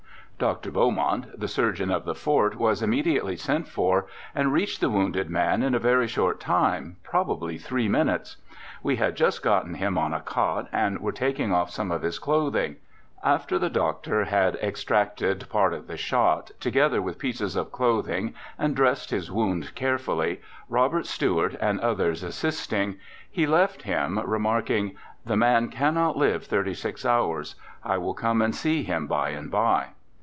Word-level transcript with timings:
'Doctor 0.51 0.71
Beaumont, 0.71 1.39
the 1.39 1.47
surgeon 1.47 1.91
of 1.91 2.03
the 2.03 2.15
fort, 2.15 2.55
was 2.57 2.81
im 2.81 2.89
mediately 2.89 3.35
sent 3.35 3.67
for, 3.67 4.07
and 4.33 4.51
reached 4.51 4.81
the 4.81 4.89
wounded 4.89 5.29
man 5.29 5.61
in 5.61 5.75
A 5.75 5.79
BACKWOOD 5.79 5.81
PHYSIOLOGIST 5.81 5.81
i6i 5.81 5.91
a 5.91 5.93
very 5.99 6.07
short 6.07 6.39
time, 6.39 6.95
probably 7.03 7.57
three 7.59 7.87
minutes. 7.87 8.37
We 8.81 8.95
had 8.95 9.15
just 9.15 9.43
gotten 9.43 9.75
him 9.75 9.99
on 9.99 10.15
a 10.15 10.19
cot, 10.19 10.67
and 10.71 10.97
were 10.99 11.11
taking 11.11 11.53
off 11.53 11.69
some 11.69 11.91
of 11.91 12.01
his 12.01 12.17
clothing. 12.17 12.77
After 13.23 13.59
the 13.59 13.69
doctor 13.69 14.23
had 14.25 14.55
extracted 14.55 15.47
part 15.47 15.73
of 15.75 15.85
the 15.85 15.95
shot, 15.95 16.49
together 16.59 17.03
with 17.03 17.19
pieces 17.19 17.55
of 17.55 17.71
clothing, 17.71 18.33
and 18.57 18.75
dressed 18.75 19.11
his 19.11 19.31
wound 19.31 19.75
carefully, 19.75 20.41
Robert 20.69 21.05
Stuart 21.05 21.55
and 21.61 21.79
others 21.81 22.23
assisting, 22.23 22.95
he 23.29 23.45
left 23.45 23.83
him, 23.83 24.19
remarking, 24.25 24.95
"The 25.23 25.37
man 25.37 25.69
cannot 25.69 26.17
live 26.17 26.45
thirty 26.45 26.73
six 26.73 27.05
hours; 27.05 27.53
I 27.83 27.99
will 27.99 28.15
come 28.15 28.41
and 28.41 28.55
see 28.55 28.81
him 28.81 29.05
by 29.05 29.29
and 29.29 29.51
by." 29.51 29.89